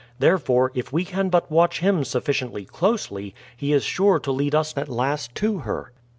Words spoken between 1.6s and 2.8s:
him sufficiently